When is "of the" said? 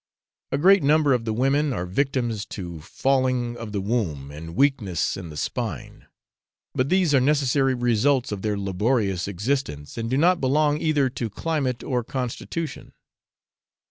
1.13-1.31, 3.55-3.79